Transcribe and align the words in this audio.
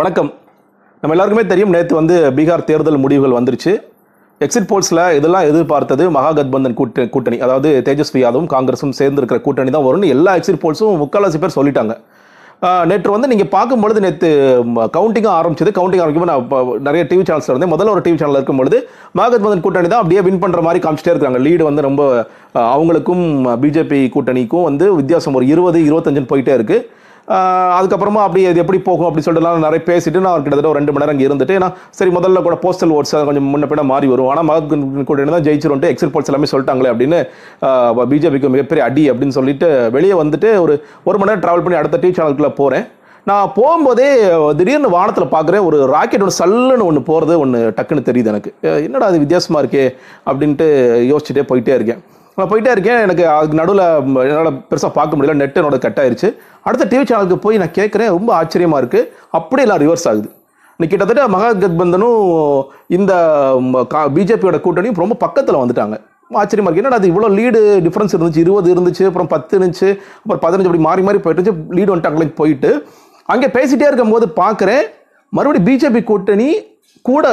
வணக்கம். 0.00 0.28
நம்ம 1.00 1.14
எல்லாருக்குமே 1.14 1.42
தெரியும் 1.50 1.72
நேற்று 1.74 1.94
வந்து 1.98 2.14
பீகார் 2.36 2.62
தேர்தல் 2.68 2.98
முடிவுகள் 3.04 3.34
வந்துருச்சு. 3.36 3.72
எக்ஸிட் 4.44 4.68
போல்ஸில் 4.70 5.00
இதெல்லாம் 5.16 5.46
எதிர்பார்த்தது 5.48 6.04
மகாகத்பந்தன் 6.16 6.76
கூட்ட 6.78 7.04
கூட்டணி. 7.14 7.36
அதாவது 7.44 7.68
தேஜஸ்வி 7.86 8.20
யாதவும் 8.22 8.48
காங்கிரஸும் 8.52 8.94
சேர்ந்து 8.98 9.20
இருக்கிற 9.20 9.38
கூட்டணி 9.46 9.70
தான் 9.76 9.84
வரும்னு 9.86 10.10
எல்லா 10.16 10.32
எக்ஸிட் 10.40 10.60
போல்ஸும் 10.62 11.00
முக்கால்வாசி 11.02 11.40
பேர் 11.42 11.54
சொல்லிட்டாங்க. 11.56 11.94
நேற்று 12.90 13.12
வந்து 13.14 13.30
நீங்கள் 13.32 13.50
பார்க்கும்பொழுது 13.56 14.02
நேற்று 14.06 14.30
கவுண்டிங்காக 14.96 15.34
ஆரம்பிச்சது. 15.40 15.72
கவுண்டிங் 15.80 16.02
ஆரம்பிக்கும் 16.04 16.30
நான் 16.32 16.44
இப்போ 16.44 16.60
நிறைய 16.88 17.02
டிவி 17.10 17.26
சேனல்ஸ் 17.30 17.50
இருந்தேன். 17.52 17.72
முதல்ல 17.74 17.94
ஒரு 17.96 18.04
டிவி 18.06 18.20
சேனல் 18.22 18.38
இருக்கும்பொழுது 18.40 18.80
மகாத்மந்தன் 19.20 19.64
கூட்டணி 19.66 19.90
தான் 19.94 20.02
அப்படியே 20.04 20.22
வின் 20.28 20.40
பண்ணுற 20.44 20.62
மாதிரி 20.68 20.82
காமிச்சிட்டே 20.86 21.14
இருக்காங்க 21.16 21.40
லீடு 21.48 21.68
வந்து 21.70 21.86
ரொம்ப 21.88 22.02
அவங்களுக்கும் 22.74 23.26
பிஜேபி 23.64 24.00
கூட்டணிக்கும் 24.16 24.66
வந்து 24.70 24.88
வித்தியாசம் 25.00 25.38
ஒரு 25.40 25.46
இருபது 25.54 25.80
இருபத்தஞ்சுன்னு 25.90 26.32
போயிட்டே 26.34 26.56
இருக்குது 26.60 26.98
அதுக்கப்புறமா 27.76 28.20
அப்படி 28.26 28.40
அது 28.50 28.60
எப்படி 28.62 28.78
போகும் 28.86 29.08
அப்படி 29.08 29.22
சொல்லிட்டு 29.24 29.46
நான் 29.46 29.66
நிறைய 29.66 29.82
பேசிட்டு 29.88 30.22
நான் 30.26 30.42
கிட்டத்தட்ட 30.44 30.70
ஒரு 30.70 30.78
ரெண்டு 30.78 30.92
மணி 30.94 31.02
நேரம் 31.04 31.16
இங்கே 31.16 31.26
இருந்துட்டு 31.28 31.56
ஏன்னா 31.58 31.68
சரி 31.98 32.10
முதல்ல 32.16 32.42
கூட 32.46 32.56
போஸ்டல் 32.64 32.94
ஓட்ஸ் 32.98 33.14
கொஞ்சம் 33.28 33.48
முன்ன 33.52 33.68
பின்ன 33.72 33.82
மாறி 33.90 34.06
வரும். 34.12 34.30
ஆனால் 34.32 34.46
மகன் 34.50 35.08
கூட 35.10 35.26
தான் 35.34 35.46
ஜெயிச்சிரும்ட்டு 35.48 35.90
எக்ஸிட் 35.92 36.14
போல்ஸ் 36.14 36.30
எல்லாமே 36.32 36.50
சொல்லிட்டாங்களே 36.52 36.92
அப்படின்னு 36.92 37.18
பிஜேபிக்கு 38.12 38.54
மிகப்பெரிய 38.54 38.84
அடி 38.88 39.04
அப்படின்னு 39.12 39.36
சொல்லிட்டு 39.38 39.68
வெளியே 39.96 40.16
வந்துட்டு 40.22 40.50
ஒரு 40.64 40.76
ஒரு 41.10 41.18
மணி 41.20 41.30
நேரம் 41.30 41.44
ட்ராவல் 41.46 41.64
பண்ணி 41.66 41.80
அடுத்த 41.82 42.00
டிவி 42.04 42.16
சேனலுக்குள்ளே 42.18 42.52
போகிறேன் 42.62 42.86
நான் 43.30 43.50
போகும்போதே 43.56 44.06
திடீர்னு 44.58 44.94
வானத்தில் 44.98 45.32
பார்க்குறேன் 45.34 45.64
ஒரு 45.68 45.78
ராக்கெட் 45.94 46.24
ஒன்று 46.26 46.40
சல்லுன்னு 46.42 46.86
ஒன்று 46.90 47.08
போகிறது 47.10 47.34
ஒன்று 47.42 47.58
டக்குன்னு 47.78 48.08
தெரியுது 48.08 48.32
எனக்கு. 48.32 48.50
என்னடா 48.86 49.08
அது 49.10 49.22
வித்தியாசமாக 49.24 49.62
இருக்கே 49.64 49.84
அப்படின்ட்டு 50.30 50.66
யோசிச்சுட்டே 51.12 51.44
போயிட்டே 51.50 51.74
இருக்கேன். 51.78 52.00
நான் 52.38 52.50
போயிட்டே 52.50 52.72
இருக்கேன். 52.74 53.00
எனக்கு 53.06 53.24
அதுக்கு 53.36 53.60
நடுவில் 53.60 53.84
என்னால் 54.26 54.58
பெருசாக 54.70 54.92
பார்க்க 54.98 55.16
முடியல. 55.16 55.34
நெட் 55.40 55.58
என்னோட 55.60 55.78
கட் 55.84 56.00
ஆயிடுச்சு 56.02 56.28
அடுத்த 56.66 56.84
டிவி 56.92 57.04
சேனலுக்கு 57.10 57.38
போய் 57.46 57.60
நான் 57.62 57.76
கேட்குறேன் 57.78 58.12
ரொம்ப 58.16 58.30
ஆச்சரியமாக 58.40 58.82
இருக்குது 58.82 59.08
அப்படியே 59.38 59.66
எல்லாம் 59.66 59.82
ரிவர்ஸ் 59.84 60.06
ஆகுது. 60.10 60.28
இன்னைக்கு 60.76 60.94
கிட்டத்தட்ட 60.94 61.24
மகாகத்பந்தனும் 61.36 62.20
இந்த 62.98 63.12
பிஜேபியோட 64.16 64.58
கூட்டணியும் 64.66 65.02
ரொம்ப 65.04 65.16
பக்கத்தில் 65.24 65.60
வந்துட்டாங்க. 65.62 65.96
ஆச்சரியமாக 66.40 66.70
இருக்குது 66.70 66.84
என்னடா 66.84 67.00
அது 67.00 67.10
இவ்வளோ 67.12 67.28
லீடு 67.38 67.60
டிஃப்ரென்ஸ் 67.86 68.14
இருந்துச்சு. 68.16 68.42
இருபது 68.44 68.68
இருந்துச்சு 68.74 69.04
அப்புறம் 69.10 69.30
பத்து 69.34 69.52
இருந்துச்சு 69.58 69.88
அப்புறம் 70.22 70.42
பதினஞ்சு 70.44 70.68
அப்படி 70.70 70.84
மாறி 70.88 71.02
மாறி 71.06 71.20
போயிட்டு 71.24 71.40
இருந்துச்சு. 71.40 71.76
லீடு 71.78 71.92
வந்துட்டாங்களே 71.92 72.28
போயிட்டு 72.40 72.70
அங்கே 73.34 73.48
பேசிகிட்டே 73.56 73.88
இருக்கும்போது 73.90 74.28
பார்க்குறேன் 74.42 74.84
மறுபடியும் 75.32 75.66
பிஜேபி 75.68 76.00
கூட்டணி 76.10 76.48
கூட 77.08 77.26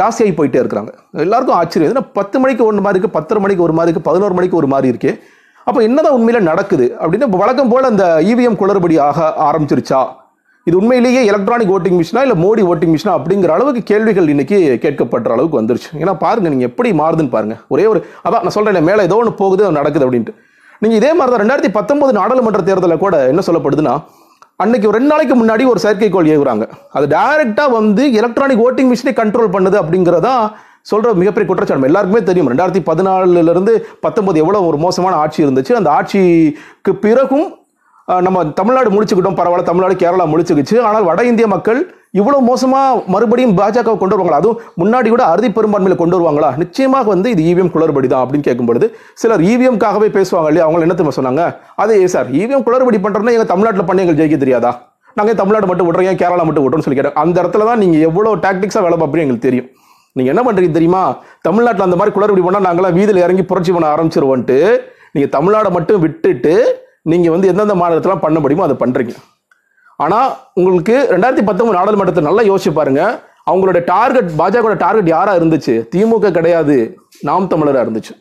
ஜாஸ்தியாகி 0.00 0.34
போயிட்டே 0.38 0.60
இருக்கிறாங்க. 0.62 0.90
எல்லாருக்கும் 1.26 1.58
ஆச்சரியம். 1.60 1.92
ஏன்னா 1.92 2.04
பத்து 2.18 2.36
மணிக்கு 2.42 2.66
ஒன்று 2.70 2.84
மாதிரி 2.86 2.96
இருக்குது 2.98 3.16
பத்தரை 3.18 3.40
மணிக்கு 3.44 3.64
ஒரு 3.68 3.76
மாதிரி 3.78 3.88
இருக்குது 3.90 4.08
பதினோரு 4.10 4.36
மணிக்கு 4.38 4.60
ஒரு 4.62 4.68
மாதிரி 4.74 4.90
இருக்குது 4.92 5.16
அப்போ 5.68 5.80
என்னதான் 5.88 6.16
உண்மையில் 6.18 6.48
நடக்குது 6.50 6.86
அப்படின்னு 7.00 7.26
வழக்கம் 7.42 7.70
போல் 7.72 7.90
அந்த 7.92 8.04
இவிஎம் 8.30 8.58
குளறுபடி 8.60 8.96
ஆக 9.08 9.26
ஆரம்பிச்சிருச்சா? 9.48 10.00
இது 10.68 10.74
உண்மையிலேயே 10.80 11.22
எலக்ட்ரானிக் 11.30 11.72
ஓட்டிங் 11.76 11.96
மிஷினா 12.00 12.20
இல்லை 12.26 12.36
மோடி 12.42 12.62
ஓட்டிங் 12.72 12.92
மிஷினா 12.94 13.14
அப்படிங்கிற 13.18 13.52
அளவுக்கு 13.56 13.82
கேள்விகள் 13.90 14.28
இன்னைக்கு 14.34 14.58
கேட்கப்படுற 14.84 15.32
அளவுக்கு 15.36 15.60
வந்துருச்சு. 15.60 15.90
ஏன்னா 16.02 16.14
பாருங்க 16.24 16.48
நீங்கள் 16.54 16.70
எப்படி 16.70 16.90
மாறுதுன்னு 17.00 17.34
பாருங்க. 17.36 17.56
ஒரே 17.74 17.84
ஒரு 17.92 18.00
அதான் 18.26 18.44
நான் 18.46 18.56
சொல்கிறேன் 18.56 18.88
மேலே 18.90 19.06
ஏதோ 19.08 19.18
ஒன்று 19.22 19.32
போகுது 19.42 19.70
நடக்குது 19.78 20.06
அப்படின்ட்டு. 20.06 20.34
நீங்கள் 20.82 20.98
இதே 21.00 21.10
மாதிரி 21.18 21.32
தான் 21.34 21.42
ரெண்டாயிரத்தி 21.44 21.72
பத்தொன்பது 21.78 22.12
நாடாளுமன்ற 22.20 22.62
தேர்தலில் 22.68 23.02
கூட 23.04 23.16
என்ன 23.32 23.42
சொல்லப்படுதுன்னா 23.48 23.94
அன்னைக்கு 24.62 24.94
ரெண்டு 24.96 25.10
நாளைக்கு 25.12 25.34
முன்னாடி 25.40 25.64
ஒரு 25.70 25.80
செயற்கைக்கோள் 25.84 26.28
ஏவுறாங்க 26.34 26.64
அது 26.96 27.06
டைரக்டா 27.14 27.64
வந்து 27.78 28.02
எலக்ட்ரானிக் 28.20 28.62
ஓட்டிங் 28.66 28.90
மிஷினை 28.90 29.12
கண்ட்ரோல் 29.20 29.50
பண்ணுது 29.54 29.76
அப்படிங்கிறதா 29.82 30.34
சொல்கிற 30.90 31.10
மிகப்பெரிய 31.20 31.46
குற்றச்சாட்டு. 31.48 31.88
எல்லாருக்குமே 31.90 32.22
தெரியும். 32.28 32.48
ரெண்டாயிரத்தி 32.52 32.80
பதினாலுலேருந்து 32.88 33.72
பத்தொம்பது 34.04 34.38
பத்தொன்பது 34.42 34.66
ஒரு 34.68 34.78
மோசமான 34.84 35.16
ஆட்சி 35.24 35.40
இருந்துச்சு. 35.44 35.72
அந்த 35.78 35.90
ஆட்சிக்கு 35.96 36.92
பிறகும் 37.04 37.46
நம்ம 38.26 38.44
தமிழ்நாடு 38.60 38.90
முடிச்சுக்கிட்டோம். 38.94 39.38
பரவாயில்ல 39.40 39.70
தமிழ்நாடு 39.70 39.94
கேரளா 40.02 40.26
முடிச்சுக்கிச்சு. 40.32 40.76
ஆனால் 40.88 41.06
வட 41.10 41.24
இந்திய 41.30 41.46
மக்கள் 41.54 41.80
இவ்வளவு 42.18 42.42
மோசமா 42.48 42.80
மறுபடியும் 43.12 43.54
பாஜக 43.60 43.94
கொண்டு 44.00 44.14
வருவாங்களா? 44.14 44.40
அதுவும் 44.42 44.58
முன்னாடி 44.80 45.08
கூட 45.14 45.22
அறுதி 45.32 45.48
பெரும்பான்மையில 45.56 45.94
கொண்டு 46.00 46.16
வருவாங்களா? 46.16 46.50
நிச்சயமாக 46.62 47.08
வந்து 47.14 47.28
இது 47.34 47.42
இவிஎம் 47.52 47.72
குளறுபடி 47.74 48.08
தான் 48.12 48.22
அப்படின்னு 48.24 48.46
கேட்கும்பொழுது 48.48 48.88
சிலர் 49.20 49.42
இவிஎம்காகவே 49.52 50.08
பேசுவாங்க 50.16 50.50
இல்லையா? 50.52 50.66
அவங்க 50.68 50.86
என்ன 50.88 51.16
சொன்னாங்க? 51.18 51.44
அதே 51.84 51.96
சார் 52.14 52.28
இவிஎம் 52.42 52.66
குளறுபடி 52.68 53.00
பண்ணுறோம்னா 53.06 53.34
எங்க 53.36 53.48
தமிழ்நாட்டில் 53.52 53.88
பண்ணி 53.88 54.02
எங்களுக்கு 54.04 54.22
ஜெயிக்க 54.22 54.38
தெரியாதா? 54.44 54.72
நாங்க 55.18 55.34
தமிழ்நாடு 55.40 55.66
மட்டும் 55.70 55.88
விட்றோம்? 55.88 56.08
ஏன் 56.12 56.20
கேரளா 56.22 56.44
மட்டும் 56.46 56.64
விட்றோம்னு 56.66 56.86
சொல்லி 56.86 57.00
கேட்டோம் 57.00 57.20
அந்த 57.24 57.36
இடத்துல 57.42 57.66
தான் 57.70 57.80
நீங்க 57.84 57.96
எவ்வளவு 58.08 58.40
டாக்டிக்ஸா 58.46 58.80
வேலை 58.86 58.96
பார்ப்பீங்க 59.02 59.26
எங்களுக்கு 59.26 59.48
தெரியும். 59.48 59.68
நீங்க 60.16 60.28
என்ன 60.32 60.42
பண்றீங்க 60.46 60.74
தெரியுமா? 60.78 61.02
தமிழ்நாட்டில் 61.46 61.86
அந்த 61.88 61.96
மாதிரி 62.00 62.14
குளறுபடி 62.16 62.42
பண்ணா 62.46 62.60
நாங்களாம் 62.68 62.96
வீதியில் 62.98 63.24
இறங்கி 63.26 63.44
புரட்சி 63.50 63.72
பண்ண 63.76 63.86
ஆரம்பிச்சிருவோன்ட்டு 63.94 64.58
நீங்க 65.14 65.28
தமிழ்நாடை 65.36 65.70
மட்டும் 65.76 66.02
விட்டுட்டு 66.04 66.54
நீங்க 67.12 67.28
வந்து 67.36 67.48
எந்தெந்த 67.52 67.74
மாநிலத்தெல்லாம் 67.80 68.24
பண்ண 68.26 68.38
முடியுமோ 68.44 68.66
அதை 68.66 68.76
பண்றீங்க. 68.82 69.14
ஆனால் 70.04 70.28
உங்களுக்கு 70.58 70.94
ரெண்டாயிரத்தி 71.14 71.44
பத்தொன்பது 71.48 71.78
நாடாளுமன்றத்தை 71.78 72.24
நல்லா 72.28 72.44
யோசிச்சு 72.50 72.72
பாருங்க. 72.78 73.02
அவங்களோட 73.50 73.78
டார்கெட் 73.92 74.30
பாஜகவோட 74.40 74.74
டார்கெட் 74.84 75.10
யாராக 75.14 75.38
இருந்துச்சு? 75.40 75.74
திமுக 75.92 76.30
கிடையாது. 76.38 76.76
நாம் 77.28 77.50
தமிழராக 77.52 77.84
இருந்துச்சு. 77.86 78.14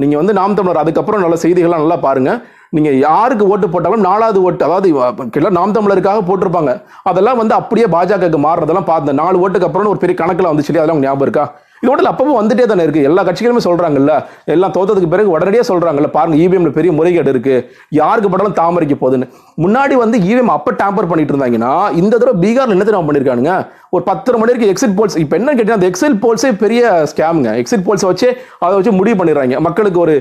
நீங்கள் 0.00 0.20
வந்து 0.20 0.34
நாம் 0.40 0.56
தமிழர் 0.58 0.82
அதுக்கப்புறம் 0.82 1.22
நல்ல 1.24 1.36
செய்திகள்லாம் 1.44 1.82
நல்லா 1.84 1.98
பாருங்கள் 2.04 2.38
நீங்கள் 2.76 2.96
யாருக்கு 3.08 3.44
ஓட்டு 3.52 3.66
போட்டாலும் 3.72 4.04
நாலாவது 4.08 4.38
ஓட்டு 4.48 4.62
அதாவது 4.66 4.88
கிட்ட 5.34 5.50
நாம் 5.58 5.74
தமிழருக்காக 5.78 6.20
போட்டிருப்பாங்க. 6.28 6.72
அதெல்லாம் 7.10 7.40
வந்து 7.40 7.54
அப்படியே 7.60 7.86
பாஜகவுக்கு 7.94 8.40
மாறுறதெல்லாம் 8.46 8.88
பார்த்தேன் 8.92 9.20
நாலு 9.22 9.40
ஓட்டுக்கு 9.44 9.68
அப்புறம் 9.68 9.92
ஒரு 9.94 10.02
பெரிய 10.04 10.16
கணக்கில் 10.22 10.50
வந்துச்சு 10.50 10.78
அதெல்லாம் 10.80 11.04
ஞாபகம் 11.06 11.26
இருக்கா? 11.28 11.44
இதோட 11.84 12.06
அப்பவும் 12.12 12.38
வந்துட்டே 12.38 12.64
தானே 12.70 12.84
இருக்கு. 12.86 13.02
எல்லா 13.10 13.22
கட்சிகளுமே 13.26 13.60
சொல்றாங்கல்ல 13.66 14.14
எல்லாம் 14.54 14.74
தோத்ததுக்கு 14.76 15.12
பிறகு 15.14 15.34
உடனடியே 15.34 15.64
சொல்றாங்கல்ல 15.70 16.08
பாருங்க 16.16 16.36
இவிஎம்ல 16.44 16.72
பெரிய 16.78 16.92
முறைகேடு 16.98 17.32
இருக்கு. 17.34 17.56
யாருக்கு 18.00 18.30
பட்டாலும் 18.32 18.56
தாமரைக்கு 18.60 18.96
போகுதுன்னு. 19.02 19.28
முன்னாடி 19.64 19.94
வந்து 20.04 20.18
இவிஎம் 20.30 20.54
அப்ப 20.56 20.74
டேம்பர் 20.82 21.10
பண்ணிட்டு 21.10 21.34
இருந்தாங்கன்னா 21.34 21.72
இந்த 22.00 22.14
தடவை 22.16 22.34
பீகார்ல 22.44 22.76
என்ன 22.76 22.86
தெரியுமா 22.88 23.08
பண்ணிருக்கானுங்க? 23.10 23.54
ஒரு 23.96 24.02
பத்தரை 24.08 24.36
மணி 24.40 24.50
வரைக்கும் 24.50 24.72
எக்ஸிட் 24.72 24.96
போல்ஸ் 24.98 25.16
இப்போ 25.22 25.34
என்ன 25.38 25.50
கேட்டீங்கன்னா 25.52 25.78
அந்த 25.78 25.88
எக்ஸிட் 25.90 26.18
போல்ஸே 26.24 26.50
பெரிய 26.64 26.82
ஸ்கேமுங்க 27.12 27.52
எக்ஸிட் 27.60 27.84
போல்ஸ் 27.86 28.04
வச்சு 28.08 28.28
அதை 28.64 28.72
வச்சு 28.76 28.92
முடிவு 28.98 29.16
பண்ணிடுறாங்க. 29.20 29.54
மக்களுக்கு 29.66 29.98
ஒரு 30.04 30.14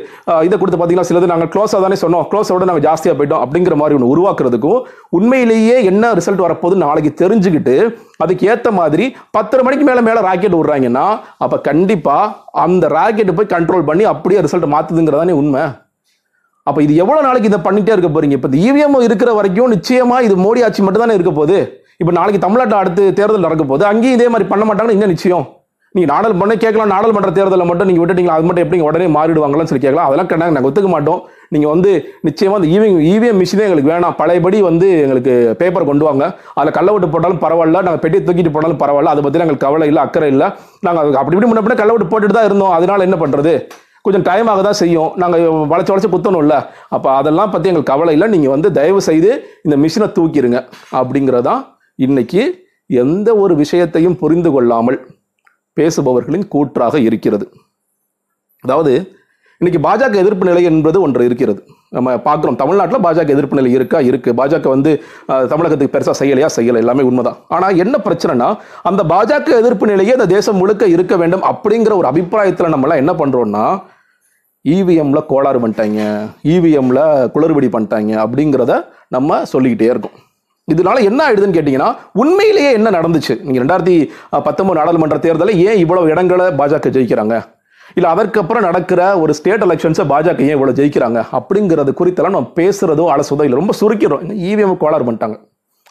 இதை 0.48 0.56
கொடுத்து 0.56 0.78
பார்த்தீங்கன்னா 0.80 1.10
சிலது 1.10 1.32
நாங்கள் 1.34 1.52
க்ளோஸாக 1.56 1.82
தானே 1.86 1.98
சொன்னோம். 2.04 2.26
க்ளோஸோட 2.32 2.68
நாங்கள் 2.70 2.86
ஜாஸ்தியாக 2.88 3.18
போயிட்டோம் 3.20 3.44
அப்படிங்கிற 3.46 3.76
மாதிரி 3.82 3.98
ஒன்று 3.98 4.12
உருவாக்குறதுக்கும் 4.14 4.80
உண்மையிலேயே 5.18 5.76
என்ன 5.92 6.14
ரிசல்ட் 6.20 6.46
வரப்போகுது 6.46 6.84
நாளைக்கு 6.86 7.12
தெரிஞ்சுக்கிட்டு 7.24 7.76
அதுக்கு 8.24 8.48
ஏற்ற 8.52 8.70
மாதிரி 8.80 9.06
பத்தரை 9.36 9.62
மணிக்கு 9.66 9.86
மேலே 9.90 10.02
மேலே 10.08 10.22
ராக்கெட் 10.28 10.58
விடுறாங்கன்னா 10.58 11.06
அப்போ 11.50 11.60
கண்டிப்பாக 11.68 12.34
அந்த 12.64 12.86
ராக்கெட்டு 12.96 13.34
போய் 13.38 13.54
கண்ட்ரோல் 13.54 13.86
பண்ணி 13.88 14.04
அப்படியே 14.14 14.40
ரிசல்ட் 14.46 14.74
மாற்றுதுங்கிறதானே 14.74 15.34
உண்மை. 15.42 15.64
அப்போ 16.68 16.80
இது 16.86 16.94
எவ்வளோ 17.04 17.20
நாளைக்கு 17.26 17.50
இதை 17.50 17.60
பண்ணிகிட்டே 17.68 17.94
இருக்க 17.96 18.10
போறீங்க? 18.16 18.36
இப்போ 18.38 18.50
இந்த 18.50 18.60
இவிஎம் 18.70 18.98
இருக்கிற 19.06 19.30
வரைக்கும் 19.38 19.72
நிச்சயமாக 19.76 20.26
இது 20.28 20.36
மோடி 20.46 20.60
ஆட்சி 20.66 20.82
மட்டும் 20.86 21.04
தானே 21.04 21.16
இருக்க 21.18 21.32
போகுது. 21.38 21.58
இப்போ 22.02 22.12
நாளைக்கு 22.18 22.42
தமிழ்நாட்டில் 22.44 22.80
அடுத்து 22.82 23.04
தேர்தல் 23.20 23.48
நடக்க 23.48 23.64
போகுது. 23.72 23.84
அங்கேயும் 23.92 24.18
இதே 24.18 24.28
மாதிரி 24.34 24.48
பண்ண 24.52 24.64
மாட்டாங்கன்னு 24.68 24.98
என்ன 24.98 25.10
நிச்சயம்? 25.14 25.46
நீங்கள் 25.96 26.12
நாடல் 26.14 26.36
பண்ண 26.40 26.54
கேட்கலாம் 26.64 26.92
நாடாளுமன்ற 26.94 27.30
தேர்தலில் 27.38 27.70
மட்டும் 27.70 27.88
நீங்கள் 27.90 28.04
விட்டுட்டீங்களா? 28.04 28.36
அது 28.38 28.46
மட்டும் 28.48 28.66
எப்படி 28.66 28.80
உடனே 28.88 29.08
மாறிடுவாங்களான்னு 29.16 29.70
சொல்லி 29.72 29.84
கேட்கலாம். 29.86 30.08
அதெல்லாம் 30.08 30.30
கிடையாது 30.32 30.56
நாங்கள் 30.56 30.70
ஒத்துக்க 30.70 30.90
மாட்டோம். 30.94 31.22
நீங்கள் 31.54 31.72
வந்து 31.74 31.92
நிச்சயமாக 32.28 32.58
அந்த 32.60 32.68
ஈவிஎம் 32.74 33.00
இவிஎம் 33.14 33.40
மிஷினே 33.42 33.66
எங்களுக்கு 33.68 33.92
வேணாம். 33.94 34.16
பழையபடி 34.22 34.58
வந்து 34.70 34.88
எங்களுக்கு 35.06 35.34
பேப்பர் 35.62 35.88
கொண்டு 35.90 36.06
வாங்க. 36.08 36.26
அதில் 36.60 36.76
கள்ள 36.78 36.94
ஓட்டு 36.96 37.10
போட்டாலும் 37.14 37.42
பரவாயில்ல. 37.46 37.82
நாங்கள் 37.88 38.04
பெட்டியை 38.06 38.22
தூக்கிட்டு 38.28 38.54
போனாலும் 38.56 38.82
பரவாயில்ல. 38.84 39.14
அதை 39.16 39.24
பற்றி 39.26 39.44
எங்களுக்கு 39.46 39.68
கவலை 39.68 39.88
இல்லை 39.92 40.04
அக்கறை 40.06 40.30
இல்லை. 40.36 40.50
நாங்கள் 40.88 41.20
அப்படி 41.22 41.36
இப்படி 41.36 41.52
முன்ன 41.52 41.80
கள்ள 41.82 41.98
ஓட்டு 41.98 42.12
போட்டுட்டு 42.14 42.38
தான் 42.40 42.50
இருந்தோம். 42.52 42.74
அதனால 42.78 43.10
என்ன 43.10 43.20
பண்ணுறது 43.26 43.54
கொஞ்சம் 44.06 44.26
டைம் 44.30 44.50
ஆக 44.52 44.62
தான் 44.70 44.80
செய்யும். 44.84 45.12
நாங்கள் 45.22 45.44
வளைச்சு 45.72 45.92
வளைச்சு 45.94 46.16
குத்தணும்ல. 46.16 46.58
அப்போ 46.96 47.10
அதெல்லாம் 47.20 47.52
பற்றி 47.54 47.70
எங்களுக்கு 47.72 47.94
கவலை 47.94 48.14
இல்லை. 48.18 48.28
நீங்கள் 48.36 48.54
வந்து 48.56 48.70
தயவு 48.80 49.02
செய்து 49.10 49.32
இந்த 49.68 49.78
மிஷினை 49.86 50.08
தூக்கிடுங்க 50.18 50.60
அப்படிங்கிறதான் 51.00 51.64
இன்னைக்கு 52.08 52.44
எந்த 53.04 53.30
ஒரு 53.44 53.56
விஷயத்தையும் 53.64 54.20
புரிந்து 54.22 54.52
கொள்ளாமல் 54.54 55.00
பேசுபவர்களின் 55.80 56.50
கூற்றாக 56.56 57.00
இருக்கிறது. 57.08 57.48
அதாவது 58.66 58.94
இன்னைக்கு 59.62 59.80
பாஜக 59.86 60.16
எதிர்ப்பு 60.22 60.46
நிலை 60.48 60.62
என்பது 60.70 60.98
ஒன்று 61.06 61.26
இருக்கிறது. 61.30 61.62
நம்ம 61.96 62.10
பார்க்குறோம் 62.28 62.58
தமிழ்நாட்டில் 62.62 63.04
பாஜக 63.06 63.34
எதிர்ப்பு 63.36 63.58
நிலை 63.60 63.72
இருக்கா? 63.78 64.00
இருக்குது 64.10 64.36
பாஜக 64.40 64.68
வந்து 64.74 64.92
தமிழகத்துக்கு 65.52 65.94
பெருசாக 65.96 66.16
செய்யலையா? 66.20 66.50
செய்யலை. 66.58 66.82
எல்லாமே 66.84 67.06
உண்மைதான். 67.10 67.40
ஆனால் 67.56 67.80
என்ன 67.84 67.96
பிரச்சனைனா 68.06 68.48
அந்த 68.90 69.04
பாஜக 69.14 69.58
எதிர்ப்பு 69.62 69.90
நிலையே 69.92 70.16
இந்த 70.18 70.28
தேசம் 70.36 70.60
முழுக்க 70.62 70.88
இருக்க 70.96 71.18
வேண்டும் 71.24 71.44
அப்படிங்கிற 71.52 71.96
ஒரு 72.02 72.10
அபிப்பிராயத்தில் 72.12 72.74
நம்மளாம் 72.76 73.02
என்ன 73.04 73.16
பண்ணுறோம்னா 73.22 73.66
இவிஎம்மில் 74.66 75.28
கோளாறு 75.32 75.60
பண்ணிட்டாங்க 75.64 76.00
இவிஎம்மில் 76.54 77.04
குளறுபடி 77.36 77.70
பண்ணிட்டாங்க 77.76 78.14
அப்படிங்கிறத 78.26 78.74
நம்ம 79.18 79.44
சொல்லிக்கிட்டே 79.54 79.92
இருக்கோம். 79.94 80.18
இதனால 80.74 81.04
என்ன 81.10 81.20
ஆயிடுதுன்னு 81.28 81.58
கேட்டீங்கன்னா 81.58 81.90
உண்மையிலேயே 82.14 82.72
என்ன 82.80 82.90
நடந்துச்சு? 82.98 83.36
நீங்க 83.46 83.60
ரெண்டாயிரத்தி 83.64 83.96
பத்தொன்பது 84.30 84.80
நாடாளுமன்ற 84.80 85.18
தேர்தலில் 85.18 85.62
ஏன் 85.68 85.80
இவ்வளவு 85.84 86.10
இடங்களை 86.10 86.48
பாஜக 86.62 86.92
ஜெயிக்கிறாங்க? 86.98 87.38
இல்ல 87.96 88.08
அதற்கப்புறம் 88.10 88.64
நடக்கிற 88.64 89.20
ஒரு 89.20 89.34
ஸ்டேட் 89.34 89.64
எலெக்ஷன்ஸை 89.64 90.04
பாஜக 90.14 90.40
ஏன் 90.40 90.56
இவ்வளவு 90.58 90.78
ஜெயிக்கிறாங்க? 90.80 91.20
அப்படிங்கிறது 91.38 91.92
குறித்தெல்லாம் 92.00 92.36
நம்ம 92.38 92.52
பேசுறதோ 92.60 93.06
அலசுதோ 93.16 93.46
இல்லை 93.48 93.60
ரொம்ப 93.62 93.74
சுருக்கிறோம் 93.82 94.24
இவிஎம் 94.50 94.78
கோளாறு 94.78 95.08
பண்ணிட்டாங்க. 95.08 95.38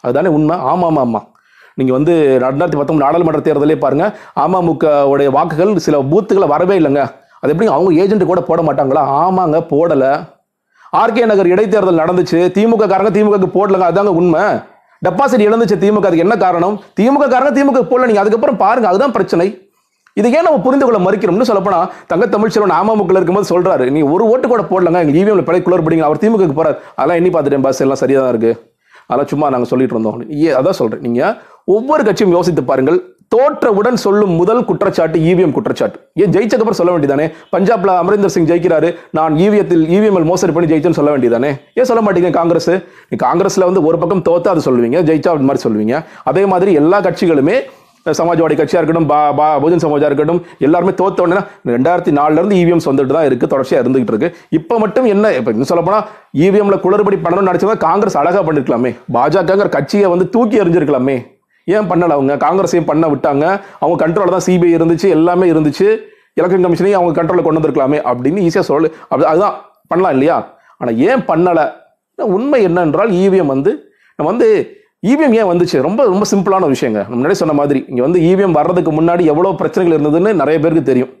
அதுதானே 0.01 0.29
உண்மை? 0.29 0.57
ஆமா 0.71 0.87
ஆமா 0.89 1.01
ஆமா. 1.07 1.21
நீங்கள் 1.79 1.95
வந்து 1.97 2.13
ரெண்டாயிரத்தி 2.41 2.79
பத்தொன்பது 2.79 3.05
நாடாளுமன்ற 3.05 3.41
தேர்தலே 3.47 3.77
பாருங்கள் 3.79 4.13
அமமுக 4.43 5.03
உடைய 5.11 5.29
வாக்குகள் 5.37 5.77
சில 5.77 5.97
பூத்துகளை 6.11 6.47
வரவே 6.47 6.77
இல்லைங்க. 6.79 7.03
அது 7.41 7.51
எப்படி 7.53 7.69
அவங்க 7.75 7.91
ஏஜென்ட் 8.01 8.31
கூட 8.31 8.41
போட 8.41 8.61
மாட்டாங்களா? 8.61 9.03
ஆமாங்க 9.23 9.59
போடலை. 9.73 10.11
ஆர்கே 11.01 11.25
நகர் 11.25 11.51
இடைத்தேர்தல் 11.53 12.01
நடந்துச்சு. 12.03 12.39
திமுக 12.55 12.85
காரங்க 12.91 13.11
திமுக 13.17 13.49
போடலங்க. 13.57 13.87
அதாங்க 13.91 14.13
உண்மை. 14.21 14.43
டெபாசிட் 15.05 15.47
இழந்துச்சு 15.47 15.75
திமுக 15.83 16.07
அதுக்கு 16.09 16.25
என்ன 16.27 16.35
காரணம்? 16.35 16.79
திமுக 16.99 17.27
காரணம் 17.33 17.55
திமுக 17.57 17.81
போடல 17.91 18.05
நீங்க. 18.05 18.19
அதுக்கப்புறம் 18.19 18.57
பாருங்க 18.57 18.87
அதுதான் 18.87 19.11
பிரச்சனை. 19.11 19.47
இது 20.13 20.31
ஏன் 20.31 20.43
நம்ம 20.43 20.59
புரிந்து 20.59 20.85
கொள்ள 20.85 20.99
மறுக்கிறோம்னு 20.99 21.49
சொல்லப்போனா 21.49 21.89
தங்க 22.07 22.25
தமிழ்ச்செல்வன் 22.25 22.73
அமமுக 22.79 23.15
இருக்கும்போது 23.15 23.49
சொல்றாரு 23.51 23.91
நீ 23.91 24.01
ஒரு 24.01 24.23
ஓட்டு 24.31 24.47
கூட 24.47 24.61
போடலங்க 24.61 24.99
எங்க 25.05 25.13
இவிஎம்ல 25.19 25.43
பிழை 25.43 25.61
குளறுபடிங்க 25.61 25.99
அவர் 25.99 26.21
திமுக 26.23 26.47
போறாரு. 26.59 26.77
அதெல்லாம் 26.95 27.19
எண்ணி 27.19 27.29
பார்த்துட்டேன் 27.29 27.61
பாஸ். 27.61 27.81
எல்லாம் 27.81 28.01
சரியா 28.03 28.19
தான் 28.19 28.29
இருக்கு. 28.29 28.51
அதெல்லாம் 29.07 29.29
சும்மா 29.31 29.49
நாங்கள் 29.49 29.69
சொல்லிட்டு 29.69 29.95
இருந்தோம். 29.95 30.29
ஏ 30.43 30.49
அதான் 30.59 30.79
சொல்றேன். 30.81 31.01
நீங்க 31.01 31.41
ஒவ்வொரு 31.65 32.03
கட்சியும் 32.03 32.35
யோசித்து 32.37 32.63
பாருங்கள். 32.63 32.99
தோற்றவுடன் 33.33 33.97
சொல்லும் 34.03 34.31
முதல் 34.39 34.61
குற்றச்சாட்டு 34.69 35.17
இவிஎம் 35.31 35.53
குற்றச்சாட்டு. 35.55 35.97
ஏன் 36.21 36.31
ஜெயிச்சதுக்கப்புறம் 36.35 36.79
சொல்ல 36.79 36.91
வேண்டியதானே? 36.93 37.25
பஞ்சாப்ல 37.53 37.91
அமரிந்தர் 38.01 38.33
சிங் 38.35 38.47
ஜெயிக்கிறாரு. 38.51 38.89
நான் 39.17 39.33
இவிஎத்தில் 39.45 39.83
இவிஎம்எல் 39.95 40.27
மோசடி 40.29 40.53
பண்ணி 40.55 40.69
ஜெயிச்சேன்னு 40.71 40.99
சொல்ல 40.99 41.11
வேண்டியதானே? 41.15 41.51
ஏன் 41.79 41.87
சொல்ல 41.89 42.01
மாட்டீங்க 42.05 42.29
காங்கிரஸ்? 42.39 42.71
நீ 43.09 43.17
காங்கிரஸ்ல 43.25 43.67
வந்து 43.69 43.83
ஒரு 43.89 43.97
பக்கம் 44.03 44.23
தோத்தா 44.29 44.53
அது 44.53 44.65
சொல்லுவீங்க 44.67 44.99
ஜெயிச்சா 45.09 45.33
அது 45.35 45.49
மாதிரி 45.49 45.63
சொல்லுவீங்க. 45.65 45.97
அதே 46.31 46.45
மாதிரி 46.53 46.73
எல்லா 46.81 46.99
கட்சிகளுமே 47.07 47.57
சமாஜ்வாடி 48.17 48.55
கட்சியா 48.59 48.79
இருக்கட்டும் 48.79 49.07
பா 49.11 49.17
பா 49.39 49.47
பகுஜன் 49.61 49.83
சமாஜா 49.85 50.07
இருக்கட்டும் 50.09 50.39
எல்லாருமே 50.65 50.93
தோத்த 50.99 51.23
உடனே 51.25 51.41
ரெண்டாயிரத்தி 51.75 52.11
நாலுல 52.19 52.41
இருந்து 52.41 52.59
இவிஎம்ஸ் 52.61 52.87
வந்துட்டு 52.89 53.15
தான் 53.17 53.27
இருக்கு 53.29 53.49
தொடர்ச்சியா 53.53 53.81
இருந்துகிட்டு 53.81 54.13
இருக்கு. 54.13 54.29
இப்போ 54.59 54.75
மட்டும் 54.83 55.07
என்ன 55.13 55.31
இப்போ 55.39 55.51
இன்னும் 55.55 55.69
சொல்ல 55.71 55.83
போனா 55.87 55.99
இவிஎம்ல 56.45 56.77
குளறுபடி 56.85 57.19
பண்ணணும்னு 57.25 57.51
நினைச்சவங்க 57.51 57.77
காங்கிரஸ் 57.89 58.17
அழகா 58.21 58.41
பண்ணிருக்கலாமே. 58.47 58.93
பாஜகங்கிற 59.17 59.69
கட்சியை 59.77 60.09
வந்து 60.13 60.27
தூக்கி 60.35 60.61
எறிஞ்சிருக்கலாமே. 60.63 61.17
ஏன் 61.75 61.89
பண்ணலை 61.89 62.13
அவங்க? 62.17 62.33
காங்கிரஸையும் 62.45 62.89
பண்ண 62.91 63.05
விட்டாங்க. 63.13 63.45
அவங்க 63.83 63.97
கண்ட்ரோலில் 64.03 64.35
தான் 64.35 64.47
சிபிஐ 64.47 64.71
இருந்துச்சு 64.77 65.07
எல்லாமே 65.17 65.47
இருந்துச்சு. 65.51 65.87
எலெக்ஷன் 66.39 66.65
கமிஷனையும் 66.65 66.99
அவங்க 66.99 67.13
கண்ட்ரோலில் 67.19 67.45
கொண்டு 67.47 67.59
வந்திருக்கலாமே 67.59 67.99
அப்படின்னு 68.11 68.43
ஈஸியாக 68.47 68.65
சொல்லு. 68.71 68.89
அப்படி 69.09 69.29
அதுதான். 69.31 69.55
பண்ணலாம் 69.91 70.13
இல்லையா? 70.15 70.37
ஆனால் 70.81 70.97
ஏன் 71.09 71.23
பண்ணலை? 71.29 71.65
உண்மை 72.35 72.59
என்னென்றால் 72.67 73.11
இவிஎம் 73.23 73.51
வந்து 73.53 73.71
நம்ம 74.19 74.27
வந்து 74.31 74.47
இவிஎம் 75.07 75.35
ஏன் 75.39 75.49
வந்துச்சு? 75.51 75.77
ரொம்ப 75.87 76.01
ரொம்ப 76.13 76.25
சிம்பிளான 76.31 76.67
விஷயங்க. 76.73 77.01
முன்னாடி 77.13 77.35
சொன்ன 77.41 77.53
மாதிரி 77.59 77.79
இங்கே 77.89 78.03
வந்து 78.05 78.19
இவிஎம் 78.29 78.55
வர்றதுக்கு 78.59 78.91
முன்னாடி 78.97 79.23
எவ்வளோ 79.33 79.51
பிரச்சனைகள் 79.61 79.95
இருந்ததுன்னு 79.97 80.31
நிறைய 80.41 80.57
பேருக்கு 80.63 80.83
தெரியும். 80.91 81.11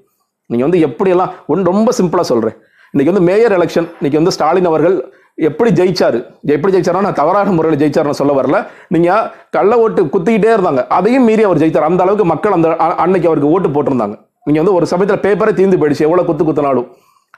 நீங்கள் 0.49 0.67
வந்து 0.67 0.81
எப்படியெல்லாம் 0.87 1.31
ஒன்று 1.51 1.69
ரொம்ப 1.71 1.89
சிம்பிளாக 1.99 2.27
சொல்கிறேன் 2.31 2.55
இன்றைக்கி 2.93 3.11
வந்து 3.11 3.25
மேயர் 3.29 3.55
எலெக்ஷன் 3.57 3.87
இன்றைக்கி 3.99 4.19
வந்து 4.21 4.33
ஸ்டாலின் 4.35 4.69
அவர்கள் 4.71 4.95
எப்படி 5.39 5.71
ஜெயிச்சாரு? 5.71 6.25
எப்படி 6.45 6.77
ஜெயிச்சாரோ 6.77 7.01
நான் 7.01 7.13
தவறான 7.13 7.51
முறையில் 7.51 7.79
ஜெயிச்சாருன்னு 7.79 8.19
சொல்ல 8.21 8.41
வரல. 8.41 8.67
நீங்க 8.87 9.31
கள்ள 9.49 9.79
ஓட்டு 9.79 10.03
குத்திக்கிட்டே 10.05 10.51
இருந்தாங்க. 10.55 10.87
அதையும் 10.87 11.23
மீறி 11.23 11.43
அவர் 11.43 11.57
ஜெயித்தார். 11.57 11.89
அந்த 11.89 12.03
அளவுக்கு 12.03 12.25
மக்கள் 12.25 12.51
அந்த 12.51 12.75
அன்னைக்கு 12.75 13.29
அவருக்கு 13.29 13.49
ஓட்டு 13.49 13.69
போட்டிருந்தாங்க. 13.69 14.15
நீங்க 14.43 14.61
வந்து 14.61 14.73
ஒரு 14.73 14.85
சமயத்தில் 14.85 15.23
பேப்பரே 15.25 15.53
தீர்ந்து 15.53 15.77
போயிடுச்சு. 15.77 15.99
எவ்வளவு 15.99 16.35
குத்து 16.35 16.43
குத்தினாலும். 16.43 16.87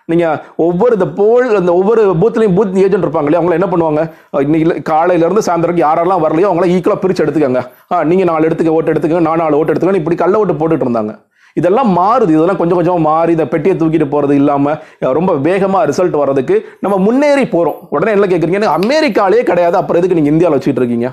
நீங்க 0.05 0.43
ஒவ்வொரு 0.55 0.93
இந்த 0.93 1.07
போல் 1.07 1.55
அந்த 1.55 1.73
ஒவ்வொரு 1.73 2.15
பூத்லையும் 2.21 2.55
பூத் 2.55 2.75
ஏஜென்ட் 2.75 3.05
இருப்பாங்க 3.05 3.23
இல்லையா? 3.23 3.41
அவங்க 3.41 3.53
என்ன 3.53 3.67
பண்ணுவாங்க? 3.67 4.11
இன்னைக்கு 4.41 4.81
காலையில 4.81 5.27
இருந்து 5.27 5.51
சாயந்தரம் 5.51 5.85
யாரெல்லாம் 5.85 6.23
வரலையோ 6.25 6.49
அவங்கள 6.51 6.67
ஈக்குவலா 6.67 6.97
பிரிச்சு 7.01 7.25
எடுத்துக்கங்க. 7.25 7.67
ஆ, 7.91 8.03
நீங்க 8.03 8.23
நாலு 8.23 8.47
எடுத்துக்க 8.47 8.67
ஓட்டு 8.67 8.93
எடுத்துக்கங்க 8.93 9.19
நான் 9.19 9.37
நாலு 9.37 9.57
ஓட்டு 9.57 9.73
எடுத்துக்கங்க 9.73 9.95
இப்படி 9.95 10.15
கள்ள 10.15 10.37
ஓட்டு 10.37 10.53
போட்டுட்டு 10.53 10.85
இருந்தாங்க. 10.87 11.19
இதெல்லாம் 11.59 11.89
மாறுது. 11.99 12.31
இதெல்லாம் 12.37 12.59
கொஞ்சம் 12.61 12.77
கொஞ்சமாக 12.79 13.03
மாறி 13.09 13.31
இந்த 13.37 13.45
பெட்டியை 13.53 13.75
தூக்கிட்டு 13.81 14.07
போகிறது 14.13 14.35
இல்லாமல் 14.41 14.77
ரொம்ப 15.19 15.31
வேகமாக 15.47 15.83
ரிசல்ட் 15.91 16.17
வர்றதுக்கு 16.21 16.57
நம்ம 16.85 16.97
முன்னேறி 17.07 17.45
போகிறோம் 17.55 17.79
உடனே 17.95 18.13
என்ன 18.17 18.29
கேட்குறீங்க 18.33 18.71
அமெரிக்காலே 18.79 19.41
கிடையாது. 19.51 19.77
அப்புறம் 19.81 20.01
எதுக்கு 20.01 20.19
நீங்கள் 20.19 20.33
இந்தியாவில் 20.35 20.57
வச்சுட்டு 20.57 20.83
இருக்கீங்க? 20.83 21.09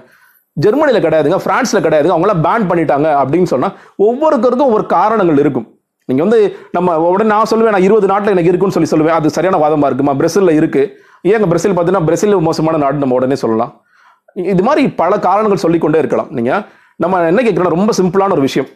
ஜெர்மனியில் 0.65 1.05
கிடையாதுங்க 1.07 1.41
ஃப்ரான்ஸில் 1.43 1.85
கிடையாதுங்க. 1.87 2.15
அவங்களாம் 2.15 2.45
பேன் 2.47 2.69
பண்ணிட்டாங்க 2.71 3.09
அப்படின்னு 3.23 3.51
சொன்னால் 3.55 3.75
ஒவ்வொருத்தருக்கும் 4.07 4.69
ஒவ்வொரு 4.71 4.87
காரணங்கள் 4.95 5.43
இருக்கும். 5.43 5.67
நீங்கள் 6.11 6.27
வந்து 6.27 6.39
நம்ம 6.77 6.95
உடனே 7.13 7.29
நான் 7.33 7.51
சொல்லுவேன் 7.51 7.75
நான் 7.77 7.87
இருபது 7.87 8.07
நாட்டில் 8.11 8.33
எனக்கு 8.35 8.51
இருக்குன்னு 8.51 8.77
சொல்லி 8.77 8.91
சொல்லுவேன். 8.93 9.17
அது 9.19 9.37
சரியான 9.37 9.59
வாதமாக 9.63 9.91
இருக்குமா? 9.91 10.15
பிரசிலில் 10.21 10.59
இருக்குது 10.61 10.91
ஏங்க 11.33 11.47
பிரசில் 11.53 11.75
பார்த்தீங்கன்னா 11.77 12.09
பிரசில் 12.09 12.35
மோசமான 12.49 12.81
நாடு 12.85 13.03
நம்ம 13.05 13.17
உடனே 13.19 13.37
சொல்லலாம். 13.45 13.73
இது 14.53 14.63
மாதிரி 14.69 14.83
பல 15.01 15.13
காரணங்கள் 15.27 15.63
சொல்லிக்கொண்டே 15.65 16.01
இருக்கலாம். 16.03 16.31
நீங்கள் 16.39 16.63
நம்ம 17.05 17.23
என்ன 17.31 17.41
கேட்கிறோம் 17.47 17.75
ரொம்ப 17.77 17.93
சிம்பிளான 18.01 18.35
ஒரு 18.37 18.45
விஷயம். 18.49 18.69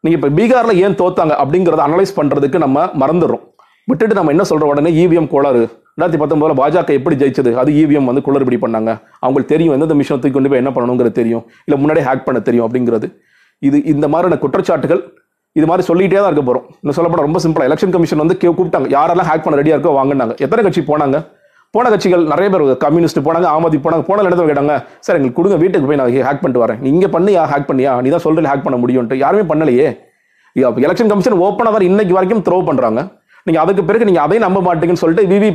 நீங்கள் 0.00 0.30
இப்போ 0.30 0.42
பீகாரில் 0.42 0.76
ஏன் 0.76 0.94
தோத்தாங்க 0.94 1.34
அப்படிங்கிறத 1.44 1.80
அனலைஸ் 1.80 2.12
பண்ணுறதுக்கு 2.16 2.58
நம்ம 2.58 2.84
மறந்துடுறோம். 2.84 3.40
விட்டுட்டு 3.84 4.14
நம்ம 4.14 4.30
என்ன 4.30 4.44
சொல்கிற 4.44 4.70
உடனே 4.70 5.06
இவிஎம் 5.06 5.28
கோளாறு. 5.28 5.68
ரெண்டாயிரத்தி 6.00 6.04
பத்தொன்பதுல 6.04 6.54
பாஜக 6.56 6.90
எப்படி 6.90 7.16
ஜெயிச்சது? 7.16 7.54
அது 7.54 7.72
இவிஎம் 7.72 8.04
வந்து 8.04 8.20
குளறுபடி 8.20 8.56
பண்ணாங்க. 8.56 9.00
அவங்களுக்கு 9.20 9.44
தெரியும் 9.46 9.72
எந்தெந்த 9.72 9.94
மிஷினை 9.94 10.08
தூக்கி 10.08 10.30
கொண்டு 10.30 10.48
போய் 10.48 10.58
என்ன 10.58 10.70
பண்ணணுங்கிறது 10.70 11.10
தெரியும். 11.10 11.44
இல்லை 11.64 11.84
முன்னாடியே 11.84 12.12
ஹேக் 12.12 12.24
பண்ண 12.24 12.40
தெரியும் 12.40 12.70
அப்படிங்கிறது. 12.70 13.16
இது 13.58 13.84
இந்த 13.84 14.08
மாதிரியான 14.08 14.40
குற்றச்சாட்டுகள் 14.42 15.00
இது 15.52 15.66
மாதிரி 15.66 15.86
சொல்லிகிட்டே 15.86 16.14
தான் 16.14 16.32
இருக்க 16.32 16.52
போகிறோம் 16.52 16.74
இன்னும் 16.80 16.96
சொல்லப்பட 16.96 17.16
ரொம்ப 17.16 17.40
சிம்பிளாக 17.42 17.68
எலெக்ஷன் 17.68 17.90
கமிஷன் 17.90 18.18
வந்து 18.18 18.36
கே- 18.40 18.52
கூப்பிட்டாங்க. 18.52 18.92
யாரெல்லாம் 18.92 19.34
ஹேக் 19.34 19.42
பண்ண 19.42 19.62
ரெடியாக 19.62 19.80
இருக்கோ 19.80 19.94
வாங்கினாங்க. 20.02 20.36
எத்தனை 20.36 20.64
கட்சி 20.64 20.80
போனாங்க? 20.80 21.38
போன 21.74 21.88
கட்சிகள் 21.90 22.22
நிறைய 22.30 22.48
பேர் 22.52 22.76
கம்யூனிஸ்ட் 22.84 23.18
போனாங்க 23.26 23.46
ஆமதி 23.56 23.78
போனாங்க 23.82 24.04
போன 24.06 24.22
இடத்துல 24.22 24.46
கேட்டாங்க 24.50 24.74
சார் 25.06 25.16
எங்களுக்கு 25.18 25.36
கொடுங்க 25.38 25.56
வீட்டுக்கு 25.62 25.86
போய் 25.88 25.98
நான் 26.00 26.14
ஹேக் 26.28 26.42
பண்ணிட்டு 26.44 26.62
வரேன். 26.64 26.80
நீங்க 26.86 27.06
பண்ணியா 27.14 27.42
ஹேக் 27.52 27.68
பண்ணியா? 27.70 27.92
நீ 28.04 28.08
தான் 28.14 28.24
சொல்றேன் 28.24 28.48
ஹேக் 28.52 28.64
பண்ண 28.66 28.78
முடியும்ட்டு 28.82 29.16
யாருமே 29.24 29.44
பண்ணலையே. 29.52 29.88
எலெக்ஷன் 30.86 31.10
கமிஷன் 31.12 31.40
ஓப்பனாக 31.46 31.74
தான் 31.76 31.88
இன்னைக்கு 31.90 32.14
வரைக்கும் 32.16 32.42
த்ரோ 32.46 32.64
பண்றாங்க. 32.68 33.00
நீங்க 33.46 33.58
அதுக்கு 33.64 33.82
பிறகு 33.88 34.06
நீங்க 34.08 34.20
அதையும் 34.24 34.44
நம்ப 34.46 34.60
மாட்டீங்கன்னு 34.66 35.02
சொல்லிட்டு 35.02 35.30
விவி 35.32 35.48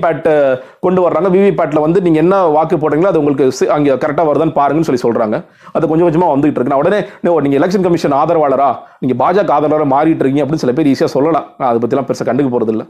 கொண்டு 0.86 1.02
வர்றாங்க. 1.08 1.28
விவி 1.36 1.52
வந்து 1.86 2.02
நீங்க 2.06 2.20
என்ன 2.24 2.36
வாக்கு 2.56 2.78
போடுறீங்களோ 2.84 3.12
அது 3.12 3.22
உங்களுக்கு 3.24 3.70
அங்கே 3.76 3.94
கரெக்டாக 4.04 4.28
வருதான்னு 4.30 4.58
பாருங்கன்னு 4.60 4.88
சொல்லி 4.90 5.04
சொல்றாங்க. 5.06 5.38
அது 5.74 5.88
கொஞ்சம் 5.92 6.08
கொஞ்சமா 6.08 6.30
வந்துகிட்டு 6.34 6.60
இருக்கு. 6.60 6.74
நான் 6.74 6.84
உடனே 6.84 7.00
"நோ, 7.26 7.40
நீங்க 7.46 7.58
எலெக்ஷன் 7.60 7.86
கமிஷன் 7.88 8.18
ஆதரவாளரா? 8.22 8.70
நீங்க 9.04 9.16
பாஜக 9.24 9.52
ஆதரவாளராக 9.58 9.94
மாறிட்டு 9.96 10.24
இருக்கீங்க 10.24 10.46
அப்படின்னு 10.46 10.64
சில 10.66 10.74
பேர் 10.80 10.92
ஈஸியாக 10.94 11.14
சொல்லலாம். 11.18 11.48
அதை 11.72 11.80
பத்திலாம் 11.84 12.08
பெருசாக 12.10 12.30
கண்டுக்க 12.32 12.52
போறது 12.56 12.74
இல்லை 12.76 12.88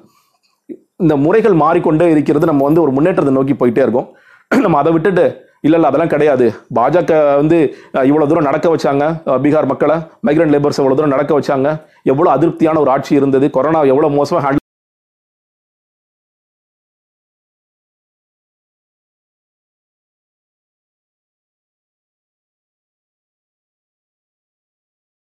இந்த 0.99 1.13
முறைகள் 1.23 1.55
மாறிக்கொண்டே 1.63 2.05
இருக்கிறது. 2.13 2.45
நம்ம 2.51 2.63
வந்து 2.63 2.81
ஒரு 2.85 2.91
முன்னேற்றத்தை 2.97 3.33
நோக்கி 3.37 3.55
போயிட்டே 3.61 3.83
இருக்கோம். 3.85 4.07
நம்ம 4.65 4.77
அதை 4.81 4.91
விட்டுட்டு 4.95 5.25
இல்ல 5.65 5.75
இல்ல 5.77 5.89
அதெல்லாம் 5.89 6.11
கிடையாது. 6.13 6.45
பாஜக 6.77 7.11
வந்து 7.41 7.57
இவ்வளோ 7.93 8.03
இவ்வளவு 8.09 8.29
தூரம் 8.31 8.47
நடக்க 8.49 8.67
வச்சாங்க 8.75 9.03
பீகார் 9.45 9.69
மக்களை. 9.71 9.95
மைக்ரண்ட் 10.27 10.53
லேபர்ஸ் 10.55 10.79
இவ்வளோ 10.81 10.97
தூரம் 10.99 11.15
நடக்க 11.15 11.31
வச்சாங்க. 11.39 11.67
எவ்வளவு 12.11 12.35
அதிருப்தியான 12.35 12.79
ஒரு 12.83 12.93
ஆட்சி 12.95 13.13
இருந்தது. 13.19 13.47
கொரோனா 13.57 13.81
எவ்வளோ 13.93 14.09
மோசமாக 14.19 14.43
ஹேண்டில் 14.45 14.64